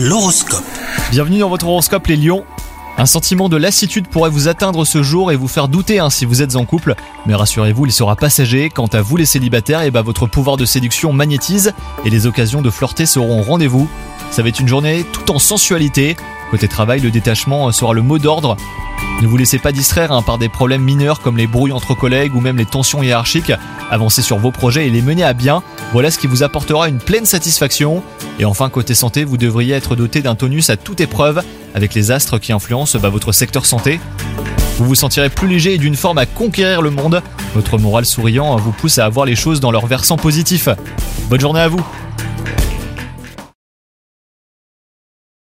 L'horoscope. 0.00 0.62
Bienvenue 1.10 1.40
dans 1.40 1.48
votre 1.48 1.66
horoscope 1.66 2.06
les 2.06 2.14
lions. 2.14 2.44
Un 2.98 3.06
sentiment 3.06 3.48
de 3.48 3.56
lassitude 3.56 4.06
pourrait 4.06 4.30
vous 4.30 4.46
atteindre 4.46 4.84
ce 4.84 5.02
jour 5.02 5.32
et 5.32 5.36
vous 5.36 5.48
faire 5.48 5.66
douter 5.66 5.98
hein, 5.98 6.08
si 6.08 6.24
vous 6.24 6.40
êtes 6.40 6.54
en 6.54 6.64
couple. 6.64 6.94
Mais 7.26 7.34
rassurez-vous, 7.34 7.86
il 7.86 7.90
sera 7.90 8.14
passager. 8.14 8.70
Quant 8.70 8.86
à 8.86 9.00
vous 9.00 9.16
les 9.16 9.26
célibataires, 9.26 9.82
et 9.82 9.90
bah, 9.90 10.02
votre 10.02 10.28
pouvoir 10.28 10.56
de 10.56 10.64
séduction 10.64 11.12
magnétise 11.12 11.74
et 12.04 12.10
les 12.10 12.28
occasions 12.28 12.62
de 12.62 12.70
flirter 12.70 13.06
seront 13.06 13.40
au 13.40 13.42
rendez-vous. 13.42 13.88
Ça 14.30 14.42
va 14.42 14.50
être 14.50 14.60
une 14.60 14.68
journée 14.68 15.04
tout 15.12 15.32
en 15.32 15.40
sensualité. 15.40 16.16
Côté 16.52 16.68
travail, 16.68 17.00
le 17.00 17.10
détachement 17.10 17.72
sera 17.72 17.92
le 17.92 18.02
mot 18.02 18.20
d'ordre. 18.20 18.56
Ne 19.20 19.26
vous 19.26 19.36
laissez 19.36 19.58
pas 19.58 19.72
distraire 19.72 20.12
hein, 20.12 20.22
par 20.22 20.38
des 20.38 20.48
problèmes 20.48 20.82
mineurs 20.82 21.20
comme 21.20 21.36
les 21.36 21.48
brouilles 21.48 21.72
entre 21.72 21.94
collègues 21.94 22.36
ou 22.36 22.40
même 22.40 22.56
les 22.56 22.66
tensions 22.66 23.02
hiérarchiques. 23.02 23.52
Avancez 23.90 24.22
sur 24.22 24.38
vos 24.38 24.52
projets 24.52 24.86
et 24.86 24.90
les 24.90 25.02
menez 25.02 25.24
à 25.24 25.32
bien. 25.32 25.64
Voilà 25.92 26.12
ce 26.12 26.18
qui 26.18 26.28
vous 26.28 26.44
apportera 26.44 26.88
une 26.88 26.98
pleine 26.98 27.26
satisfaction. 27.26 28.04
Et 28.38 28.44
enfin, 28.44 28.68
côté 28.68 28.94
santé, 28.94 29.24
vous 29.24 29.36
devriez 29.36 29.74
être 29.74 29.96
doté 29.96 30.22
d'un 30.22 30.36
tonus 30.36 30.70
à 30.70 30.76
toute 30.76 31.00
épreuve 31.00 31.42
avec 31.74 31.94
les 31.94 32.12
astres 32.12 32.38
qui 32.38 32.52
influencent 32.52 32.96
bah, 33.00 33.08
votre 33.08 33.32
secteur 33.32 33.66
santé. 33.66 33.98
Vous 34.78 34.84
vous 34.84 34.94
sentirez 34.94 35.30
plus 35.30 35.48
léger 35.48 35.74
et 35.74 35.78
d'une 35.78 35.96
forme 35.96 36.18
à 36.18 36.26
conquérir 36.26 36.80
le 36.80 36.90
monde. 36.90 37.20
Votre 37.56 37.76
moral 37.76 38.06
souriant 38.06 38.54
vous 38.56 38.70
pousse 38.70 38.98
à 38.98 39.04
avoir 39.04 39.26
les 39.26 39.34
choses 39.34 39.58
dans 39.58 39.72
leur 39.72 39.86
versant 39.86 40.16
positif. 40.16 40.68
Bonne 41.28 41.40
journée 41.40 41.60
à 41.60 41.68
vous 41.68 41.84